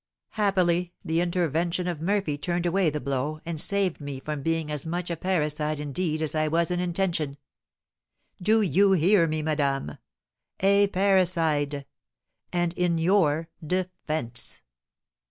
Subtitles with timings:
[0.29, 4.83] Happily the intervention of Murphy turned away the blow, and saved me from being as
[4.83, 7.37] much a parricide in deed as I was in intention.
[8.41, 9.99] Do you hear me, madame?
[10.59, 11.85] A parricide!
[12.51, 14.63] And in your defence!"